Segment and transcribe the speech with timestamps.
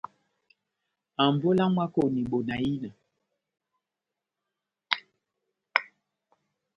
[1.23, 2.89] Ambolo ya mwákoni bona ina!